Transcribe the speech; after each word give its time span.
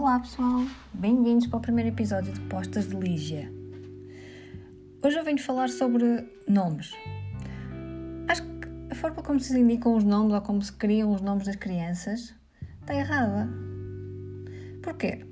Olá 0.00 0.20
pessoal, 0.20 0.64
bem-vindos 0.94 1.48
para 1.48 1.56
o 1.56 1.60
primeiro 1.60 1.90
episódio 1.90 2.32
de 2.32 2.38
Postas 2.42 2.88
de 2.88 2.94
Lígia. 2.94 3.52
Hoje 5.02 5.18
eu 5.18 5.24
venho 5.24 5.42
falar 5.42 5.68
sobre 5.68 6.24
nomes. 6.46 6.92
Acho 8.28 8.42
que 8.44 8.68
a 8.92 8.94
forma 8.94 9.24
como 9.24 9.40
se 9.40 9.58
indicam 9.58 9.96
os 9.96 10.04
nomes 10.04 10.34
ou 10.34 10.40
como 10.40 10.62
se 10.62 10.72
criam 10.72 11.12
os 11.12 11.20
nomes 11.20 11.46
das 11.46 11.56
crianças 11.56 12.32
está 12.80 12.94
errada. 12.94 13.48
Porquê? 14.84 15.26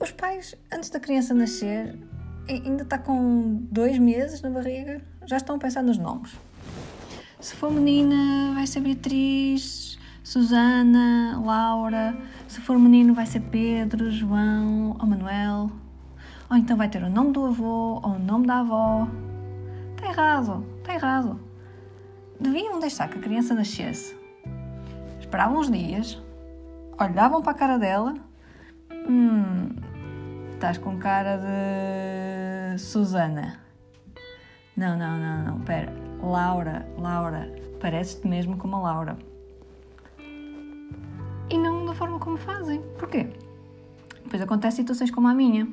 Os 0.00 0.10
pais, 0.10 0.56
antes 0.72 0.90
da 0.90 0.98
criança 0.98 1.32
nascer, 1.32 1.96
ainda 2.48 2.82
está 2.82 2.98
com 2.98 3.64
dois 3.70 3.96
meses 3.96 4.42
na 4.42 4.50
barriga, 4.50 5.00
já 5.24 5.36
estão 5.36 5.54
a 5.54 5.58
pensar 5.60 5.84
nos 5.84 5.98
nomes. 5.98 6.32
Se 7.38 7.54
for 7.54 7.70
menina, 7.70 8.54
vai 8.54 8.66
ser 8.66 8.80
Beatriz, 8.80 9.91
Susana, 10.22 11.40
Laura. 11.44 12.16
Se 12.46 12.60
for 12.60 12.78
menino, 12.78 13.12
vai 13.12 13.26
ser 13.26 13.40
Pedro, 13.40 14.10
João 14.10 14.96
ou 15.00 15.06
Manuel. 15.06 15.70
Ou 16.48 16.56
então 16.56 16.76
vai 16.76 16.88
ter 16.88 17.02
o 17.02 17.10
nome 17.10 17.32
do 17.32 17.44
avô 17.44 18.00
ou 18.02 18.12
o 18.12 18.18
nome 18.18 18.46
da 18.46 18.60
avó. 18.60 19.08
Está 19.96 20.06
errado, 20.08 20.64
está 20.78 20.94
errado. 20.94 21.40
Deviam 22.38 22.78
deixar 22.78 23.08
que 23.08 23.18
a 23.18 23.22
criança 23.22 23.54
nascesse. 23.54 24.16
Esperavam 25.18 25.58
uns 25.58 25.70
dias, 25.70 26.22
olhavam 27.00 27.42
para 27.42 27.52
a 27.52 27.54
cara 27.54 27.78
dela. 27.78 28.14
Hum, 29.08 29.74
estás 30.54 30.78
com 30.78 30.98
cara 30.98 31.36
de 31.36 32.78
Susana. 32.78 33.58
Não, 34.76 34.96
não, 34.96 35.18
não, 35.18 35.44
não, 35.44 35.60
pera. 35.60 35.92
Laura, 36.22 36.86
Laura, 36.96 37.52
pareces-te 37.80 38.28
mesmo 38.28 38.56
como 38.56 38.76
a 38.76 38.80
Laura. 38.80 39.31
E 41.52 41.58
não 41.58 41.84
da 41.84 41.94
forma 41.94 42.18
como 42.18 42.38
fazem. 42.38 42.80
Porquê? 42.98 43.28
Pois 44.30 44.40
acontece 44.40 44.78
situações 44.78 45.10
como 45.10 45.28
a 45.28 45.34
minha. 45.34 45.68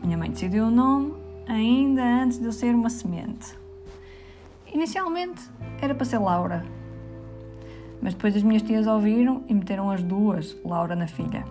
Minha 0.00 0.16
mãe 0.16 0.30
decidiu 0.30 0.66
o 0.66 0.70
nome 0.70 1.12
ainda 1.48 2.04
antes 2.04 2.38
de 2.38 2.44
eu 2.44 2.52
ser 2.52 2.76
uma 2.76 2.88
semente. 2.88 3.58
Inicialmente 4.72 5.42
era 5.82 5.94
para 5.96 6.04
ser 6.04 6.18
Laura, 6.18 6.64
mas 8.00 8.14
depois 8.14 8.36
as 8.36 8.42
minhas 8.44 8.62
tias 8.62 8.86
ouviram 8.86 9.42
e 9.48 9.54
meteram 9.54 9.90
as 9.90 10.00
duas 10.02 10.56
Laura 10.64 10.94
na 10.94 11.08
filha. 11.08 11.44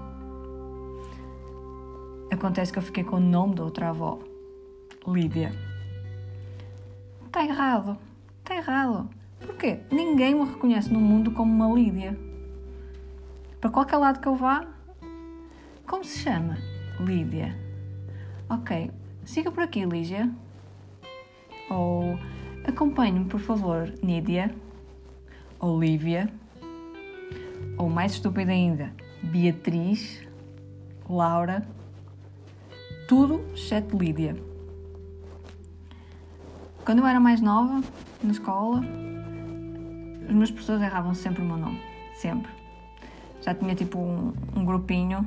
Acontece 2.31 2.72
que 2.72 2.80
eu 2.80 2.84
fiquei 2.84 3.03
com 3.03 3.17
o 3.17 3.19
nome 3.19 3.56
da 3.56 3.64
outra 3.64 3.89
avó, 3.89 4.19
Lídia. 5.06 5.52
Está 7.25 7.44
errado, 7.44 7.97
está 8.39 8.56
errado. 8.56 9.09
Porquê? 9.45 9.80
Ninguém 9.91 10.34
me 10.34 10.45
reconhece 10.45 10.94
no 10.94 11.02
mundo 11.02 11.31
como 11.31 11.52
uma 11.52 11.75
Lídia. 11.75 12.27
Para 13.59 13.69
qualquer 13.72 13.97
lado 13.97 14.19
que 14.19 14.27
eu 14.27 14.36
vá, 14.36 14.66
como 15.88 16.03
se 16.03 16.19
chama? 16.19 16.58
Lídia. 17.00 17.58
Ok, 18.50 18.91
siga 19.25 19.52
por 19.52 19.63
aqui, 19.63 19.86
Lígia. 19.86 20.30
Ou 21.69 22.19
acompanhe-me, 22.66 23.25
por 23.25 23.39
favor, 23.39 23.94
Nídia. 24.03 24.53
Olívia. 25.59 26.31
Ou 27.78 27.89
mais 27.89 28.13
estúpida 28.13 28.52
ainda, 28.52 28.94
Beatriz, 29.23 30.22
Laura. 31.09 31.67
Tudo 33.08 33.44
exceto 33.53 33.97
Lídia. 33.97 34.35
Quando 36.85 37.00
eu 37.00 37.08
era 37.08 37.19
mais 37.19 37.41
nova, 37.41 37.81
na 38.23 38.31
escola, 38.31 38.81
os 40.28 40.33
meus 40.33 40.52
professores 40.52 40.81
erravam 40.81 41.13
sempre 41.13 41.41
o 41.41 41.45
meu 41.45 41.58
nome. 41.58 41.81
Sempre. 42.17 42.52
Já 43.48 43.53
tinha 43.53 43.73
tipo 43.73 43.97
um, 43.97 44.34
um 44.53 44.66
grupinho 44.66 45.25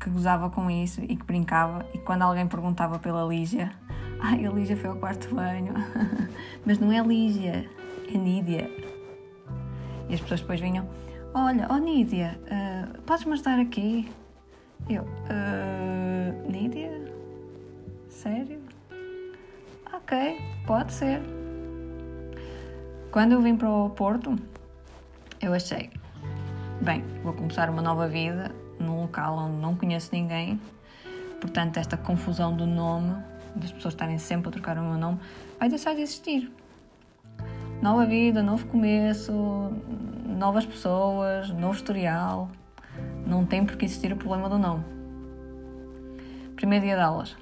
que 0.00 0.10
gozava 0.10 0.50
com 0.50 0.68
isso 0.68 1.00
e 1.00 1.14
que 1.14 1.24
brincava. 1.24 1.86
E 1.94 1.98
quando 1.98 2.22
alguém 2.22 2.44
perguntava 2.44 2.98
pela 2.98 3.24
Lígia, 3.24 3.70
ai, 4.18 4.44
a 4.44 4.50
Lígia 4.50 4.76
foi 4.76 4.90
ao 4.90 4.96
quarto 4.96 5.32
banho. 5.32 5.72
Mas 6.66 6.80
não 6.80 6.90
é 6.90 7.00
Lígia, 7.00 7.70
é 8.12 8.18
Nídia. 8.18 8.68
E 10.08 10.14
as 10.14 10.20
pessoas 10.20 10.40
depois 10.40 10.58
vinham, 10.58 10.88
olha, 11.32 11.68
oh 11.70 11.76
Nídia, 11.76 12.36
uh, 12.46 13.00
podes-me 13.02 13.34
ajudar 13.34 13.60
aqui? 13.60 14.10
Eu, 14.90 15.04
uh, 15.04 16.50
Nídia? 16.50 17.12
Sério? 18.08 18.58
Ok, 19.92 20.36
pode 20.66 20.92
ser. 20.92 21.22
Quando 23.12 23.32
eu 23.32 23.40
vim 23.40 23.54
para 23.54 23.70
o 23.70 23.90
Porto, 23.90 24.34
eu 25.40 25.54
achei, 25.54 25.90
bem, 26.86 27.02
vou 27.20 27.32
começar 27.32 27.68
uma 27.68 27.82
nova 27.82 28.06
vida 28.06 28.54
num 28.78 29.00
local 29.00 29.36
onde 29.36 29.56
não 29.56 29.74
conheço 29.74 30.10
ninguém, 30.12 30.60
portanto, 31.40 31.78
esta 31.78 31.96
confusão 31.96 32.56
do 32.56 32.64
nome, 32.64 33.20
das 33.56 33.72
pessoas 33.72 33.94
estarem 33.94 34.18
sempre 34.18 34.50
a 34.50 34.52
trocar 34.52 34.78
o 34.78 34.82
meu 34.82 34.96
nome, 34.96 35.18
vai 35.58 35.68
deixar 35.68 35.96
de 35.96 36.02
existir. 36.02 36.48
Nova 37.82 38.06
vida, 38.06 38.40
novo 38.40 38.64
começo, 38.66 39.32
novas 40.28 40.64
pessoas, 40.64 41.50
novo 41.50 41.74
historial. 41.74 42.48
Não 43.26 43.44
tem 43.44 43.66
por 43.66 43.76
que 43.76 43.84
existir 43.84 44.12
o 44.12 44.16
problema 44.16 44.48
do 44.48 44.56
nome. 44.56 44.84
Primeiro 46.54 46.84
dia 46.84 46.94
de 46.94 47.02
aulas. 47.02 47.36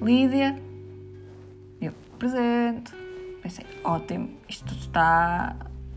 Lídia. 0.00 0.58
Eu, 1.82 1.92
presente. 2.18 2.94
Pensei, 3.42 3.66
ótimo, 3.84 4.30
isto 4.48 4.72
está. 4.72 5.54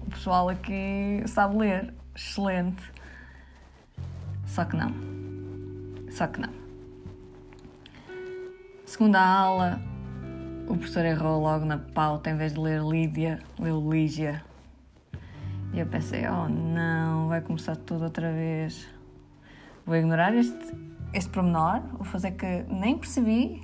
Pessoal 0.09 0.49
aqui 0.49 1.23
sabe 1.27 1.57
ler. 1.57 1.93
Excelente. 2.15 2.83
Só 4.45 4.65
que 4.65 4.75
não. 4.75 4.93
Só 6.11 6.27
que 6.27 6.41
não. 6.41 6.49
Segunda 8.85 9.21
aula, 9.23 9.79
o 10.67 10.75
professor 10.75 11.05
errou 11.05 11.39
logo 11.39 11.63
na 11.63 11.77
pauta, 11.77 12.31
em 12.31 12.35
vez 12.35 12.53
de 12.53 12.59
ler 12.59 12.81
Lídia, 12.81 13.39
leu 13.59 13.79
Lígia. 13.87 14.43
E 15.71 15.79
eu 15.79 15.85
pensei, 15.85 16.27
oh 16.27 16.49
não, 16.49 17.27
vai 17.27 17.41
começar 17.41 17.75
tudo 17.75 18.05
outra 18.05 18.31
vez. 18.31 18.87
Vou 19.85 19.95
ignorar 19.95 20.33
este, 20.33 20.75
este 21.13 21.29
pormenor, 21.29 21.81
vou 21.93 22.03
fazer 22.03 22.31
que 22.31 22.63
nem 22.67 22.97
percebi 22.97 23.61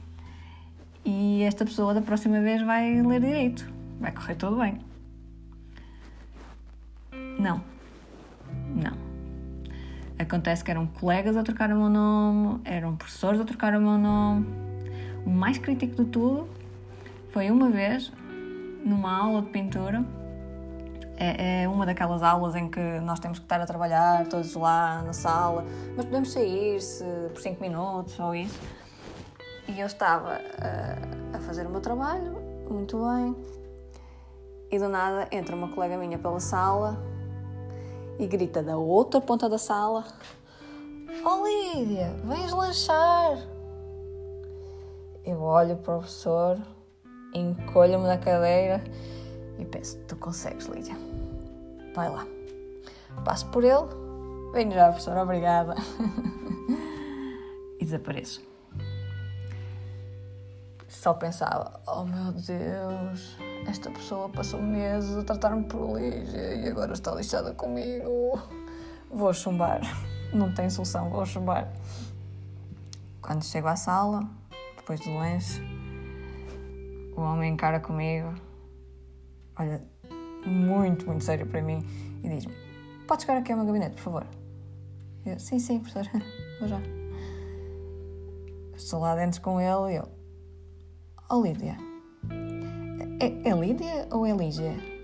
e 1.04 1.44
esta 1.44 1.66
pessoa 1.66 1.94
da 1.94 2.02
próxima 2.02 2.40
vez 2.42 2.62
vai 2.62 3.02
ler 3.02 3.20
direito. 3.20 3.72
Vai 4.00 4.12
correr 4.12 4.36
tudo 4.36 4.58
bem. 4.58 4.80
Não. 7.38 7.62
Não. 8.76 9.06
Acontece 10.18 10.64
que 10.64 10.72
eram 10.72 10.88
colegas 10.88 11.36
a 11.36 11.44
trocar 11.44 11.70
o 11.72 11.76
meu 11.76 11.90
nome, 11.90 12.62
eram 12.64 12.96
professores 12.96 13.40
a 13.40 13.44
trocar 13.44 13.76
o 13.76 13.82
meu 13.82 13.98
nome. 13.98 14.48
O 15.26 15.30
mais 15.30 15.58
crítico 15.58 16.04
de 16.04 16.10
tudo 16.10 16.48
foi 17.32 17.52
uma 17.52 17.70
vez, 17.70 18.14
numa 18.86 19.18
aula 19.18 19.42
de 19.42 19.50
pintura, 19.50 20.06
é, 21.18 21.64
é, 21.64 21.68
uma 21.68 21.86
daquelas 21.86 22.24
aulas 22.24 22.56
em 22.56 22.70
que 22.70 22.80
nós 23.02 23.20
temos 23.20 23.40
que 23.40 23.46
estar 23.46 23.60
a 23.60 23.66
trabalhar 23.66 24.26
todos 24.28 24.54
lá 24.54 25.02
na 25.02 25.14
sala, 25.14 25.66
mas 25.96 26.06
podemos 26.06 26.32
sair 26.32 26.80
se 26.82 27.04
por 27.34 27.42
5 27.42 27.62
minutos 27.62 28.18
ou 28.20 28.34
isso. 28.34 28.60
E 29.68 29.80
eu 29.80 29.88
estava 29.88 30.40
a, 30.60 31.38
a 31.38 31.40
fazer 31.42 31.66
o 31.66 31.70
meu 31.70 31.82
trabalho, 31.82 32.38
muito 32.70 32.98
bem, 33.06 33.36
e 34.72 34.80
do 34.80 34.88
nada 34.88 35.28
entra 35.32 35.56
uma 35.56 35.70
colega 35.70 35.98
minha 35.98 36.18
pela 36.18 36.40
sala 36.40 37.15
e 38.18 38.28
grita 38.28 38.64
da 38.64 38.78
outra 38.78 39.20
ponta 39.20 39.50
da 39.50 39.58
sala: 39.58 40.06
Oh 41.24 41.46
Lídia, 41.46 42.14
vens 42.24 42.52
lanchar! 42.52 43.38
Eu 45.26 45.42
olho 45.42 45.78
para 45.78 45.96
o 45.96 46.00
professor, 46.00 46.60
encolho-me 47.34 48.06
na 48.06 48.18
cadeira 48.18 48.84
e 49.58 49.66
penso: 49.66 49.98
Tu 50.08 50.16
consegues, 50.16 50.68
Lídia. 50.68 50.96
Vai 51.96 52.10
lá. 52.10 52.26
Passo 53.24 53.48
por 53.48 53.64
ele, 53.64 53.88
venho 54.54 54.72
já, 54.72 54.90
professor, 54.90 55.18
obrigada. 55.18 55.76
e 57.80 57.86
desapareço. 57.86 58.42
Só 60.88 61.14
pensava: 61.14 61.80
Oh 61.88 62.04
meu 62.04 62.32
Deus, 62.32 63.38
esta 63.68 63.90
pessoa 63.90 64.30
passou 64.30 64.62
meses 64.62 65.18
a 65.18 65.24
tratar-me 65.24 65.64
por 65.66 66.00
Lígia 66.00 66.56
e 66.56 66.68
agora 66.68 66.94
está 66.94 67.14
lixada 67.14 67.54
comigo. 67.54 68.40
Vou 69.10 69.34
chumbar. 69.34 69.82
Não 70.34 70.54
tem 70.54 70.70
solução, 70.70 71.10
vou 71.10 71.26
chumbar. 71.26 71.72
Quando 73.22 73.44
chego 73.44 73.68
à 73.68 73.76
sala, 73.76 74.30
depois 74.78 75.00
do 75.00 75.14
lanche, 75.14 75.62
o 77.16 77.22
homem 77.22 77.54
encara 77.54 77.80
comigo, 77.80 78.34
olha 79.58 79.82
muito, 80.46 81.06
muito 81.08 81.24
sério 81.24 81.48
para 81.48 81.62
mim 81.62 81.80
e 82.24 82.30
diz-me: 82.30 82.54
Pode 83.08 83.24
chegar 83.24 83.38
aqui 83.38 83.52
ao 83.52 83.58
meu 83.58 83.68
gabinete, 83.68 83.96
por 83.96 84.04
favor? 84.04 84.28
Eu, 85.26 85.40
sim, 85.40 85.58
sim, 85.58 85.80
professor, 85.80 86.06
vou 86.60 86.68
já. 86.68 86.80
Estou 88.76 89.00
lá 89.00 89.16
dentro 89.16 89.42
com 89.42 89.60
ele 89.60 89.94
e 89.94 89.98
ele: 89.98 90.08
Oh, 91.30 91.42
Lídia, 91.42 91.78
é, 93.20 93.50
é 93.50 93.54
Lídia 93.54 94.08
ou 94.12 94.26
é 94.26 94.32
Lígia? 94.34 94.96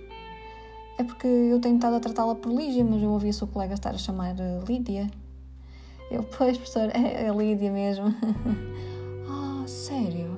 é 1.02 1.04
porque 1.04 1.28
eu 1.28 1.60
tenho 1.60 1.76
estado 1.76 1.96
a 1.96 2.00
tratá-la 2.00 2.36
por 2.36 2.52
Lígia, 2.52 2.84
mas 2.84 3.02
eu 3.02 3.10
ouvi 3.10 3.30
o 3.30 3.34
seu 3.34 3.48
colega 3.48 3.74
estar 3.74 3.90
a 3.90 3.98
chamar 3.98 4.36
uh, 4.36 4.64
Lídia. 4.68 5.10
Eu, 6.10 6.24
pois, 6.38 6.58
professor, 6.58 6.90
é, 6.94 7.28
é 7.28 7.32
Lídia 7.32 7.72
mesmo. 7.72 8.06
Ah, 9.34 9.62
oh, 9.64 9.68
sério? 9.68 10.38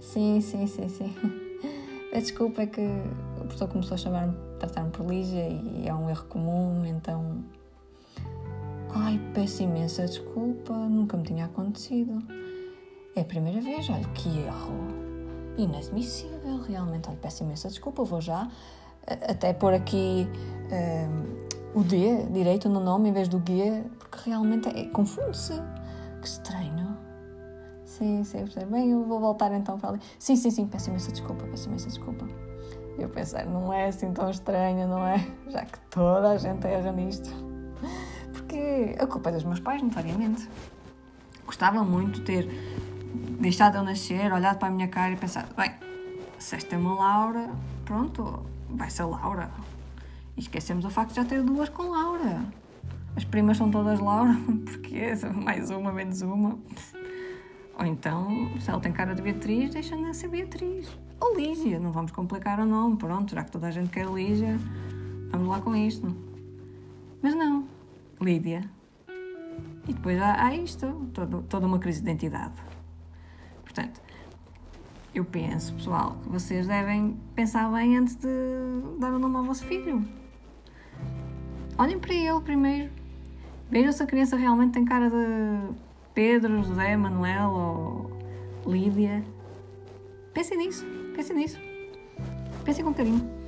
Sim, 0.00 0.40
sim, 0.40 0.66
sim, 0.66 0.88
sim. 0.88 1.14
Desculpa, 2.10 2.62
é 2.62 2.66
que 2.66 2.80
o 2.80 3.40
professor 3.40 3.68
começou 3.68 3.96
a 3.96 3.98
chamar-me, 3.98 4.34
tratar-me 4.58 4.90
por 4.90 5.04
Lígia 5.06 5.46
e 5.46 5.86
é 5.86 5.94
um 5.94 6.08
erro 6.08 6.24
comum, 6.26 6.86
então. 6.86 7.44
Ai, 8.94 9.20
peço 9.34 9.62
imensa 9.62 10.06
desculpa, 10.06 10.72
nunca 10.72 11.18
me 11.18 11.24
tinha 11.24 11.44
acontecido. 11.44 12.22
É 13.14 13.20
a 13.20 13.24
primeira 13.24 13.60
vez, 13.60 13.90
olha, 13.90 14.08
que 14.14 14.38
erro. 14.38 15.13
Inadmissível, 15.56 16.60
realmente. 16.66 17.08
Olha, 17.08 17.18
peço 17.20 17.44
imensa 17.44 17.68
desculpa, 17.68 18.04
vou 18.04 18.20
já 18.20 18.48
até 19.06 19.52
pôr 19.52 19.74
aqui 19.74 20.26
um, 21.74 21.80
o 21.80 21.84
D 21.84 22.24
direito 22.30 22.68
no 22.68 22.80
nome 22.80 23.10
em 23.10 23.12
vez 23.12 23.28
do 23.28 23.38
G, 23.38 23.84
porque 23.98 24.30
realmente 24.30 24.68
é, 24.68 24.84
confunde-se. 24.86 25.54
Que 26.20 26.26
estranho. 26.26 26.96
Sim, 27.84 28.24
sim, 28.24 28.44
bem, 28.70 28.92
eu 28.92 29.04
vou 29.04 29.20
voltar 29.20 29.52
então 29.52 29.78
para 29.78 29.90
ali. 29.90 30.00
Sim, 30.18 30.36
sim, 30.36 30.50
sim, 30.50 30.66
peço 30.66 30.88
imensa 30.88 31.12
desculpa, 31.12 31.44
peço 31.44 31.68
imensa 31.68 31.88
desculpa. 31.88 32.26
Eu 32.98 33.08
pensei, 33.08 33.44
não 33.44 33.72
é 33.72 33.88
assim 33.88 34.12
tão 34.12 34.30
estranho, 34.30 34.88
não 34.88 35.06
é? 35.06 35.16
Já 35.48 35.64
que 35.64 35.78
toda 35.90 36.30
a 36.30 36.36
gente 36.38 36.66
erra 36.66 36.92
nisto. 36.92 37.30
Porque 38.32 38.96
a 38.98 39.06
culpa 39.06 39.30
é 39.30 39.32
dos 39.32 39.44
meus 39.44 39.60
pais, 39.60 39.82
notoriamente. 39.82 40.48
Gostava 41.44 41.84
muito 41.84 42.20
de 42.20 42.22
ter 42.22 42.48
deixado 43.38 43.76
eu 43.76 43.82
nascer, 43.82 44.32
olhado 44.32 44.58
para 44.58 44.68
a 44.68 44.70
minha 44.70 44.88
cara 44.88 45.12
e 45.12 45.16
pensado, 45.16 45.54
bem, 45.54 45.72
se 46.38 46.56
esta 46.56 46.74
é 46.74 46.78
uma 46.78 46.94
Laura, 46.94 47.50
pronto, 47.84 48.44
vai 48.68 48.90
ser 48.90 49.04
Laura. 49.04 49.50
E 50.36 50.40
esquecemos 50.40 50.84
o 50.84 50.90
facto 50.90 51.10
de 51.10 51.16
já 51.16 51.24
ter 51.24 51.42
duas 51.42 51.68
com 51.68 51.84
Laura. 51.84 52.44
As 53.16 53.24
primas 53.24 53.56
são 53.56 53.70
todas 53.70 54.00
Laura, 54.00 54.36
porque 54.66 55.12
mais 55.34 55.70
uma, 55.70 55.92
menos 55.92 56.22
uma. 56.22 56.58
Ou 57.78 57.86
então, 57.86 58.50
se 58.60 58.70
ela 58.70 58.80
tem 58.80 58.92
cara 58.92 59.14
de 59.14 59.22
Beatriz, 59.22 59.72
deixa-na 59.72 60.12
ser 60.12 60.28
Beatriz. 60.28 60.88
Ou 61.20 61.36
Lígia, 61.36 61.78
não 61.78 61.92
vamos 61.92 62.12
complicar 62.12 62.58
o 62.60 62.66
nome, 62.66 62.96
pronto, 62.96 63.34
já 63.34 63.44
que 63.44 63.50
toda 63.50 63.68
a 63.68 63.70
gente 63.70 63.90
quer 63.90 64.06
Lígia, 64.06 64.58
vamos 65.30 65.48
lá 65.48 65.60
com 65.60 65.74
isto. 65.74 66.14
Mas 67.22 67.34
não, 67.34 67.66
Lídia. 68.20 68.68
E 69.86 69.92
depois 69.92 70.20
há, 70.20 70.46
há 70.46 70.54
isto, 70.54 71.08
todo, 71.12 71.42
toda 71.42 71.66
uma 71.66 71.78
crise 71.78 72.02
de 72.02 72.10
identidade. 72.10 72.54
Portanto, 73.74 74.00
eu 75.12 75.24
penso, 75.24 75.74
pessoal, 75.74 76.16
que 76.22 76.28
vocês 76.28 76.68
devem 76.68 77.18
pensar 77.34 77.68
bem 77.72 77.98
antes 77.98 78.14
de 78.14 78.28
dar 79.00 79.12
o 79.12 79.18
nome 79.18 79.36
ao 79.36 79.42
vosso 79.42 79.64
filho. 79.64 80.06
Olhem 81.76 81.98
para 81.98 82.14
ele 82.14 82.40
primeiro. 82.40 82.92
Vejam 83.68 83.90
se 83.90 84.00
a 84.00 84.06
criança 84.06 84.36
realmente 84.36 84.74
tem 84.74 84.84
cara 84.84 85.10
de 85.10 85.74
Pedro, 86.14 86.62
José, 86.62 86.96
Manuel 86.96 87.50
ou 87.50 88.72
Lídia. 88.72 89.24
Pensem 90.32 90.56
nisso, 90.56 90.86
pensem 91.16 91.36
nisso. 91.36 91.58
Pensem 92.64 92.84
com 92.84 92.94
carinho. 92.94 93.43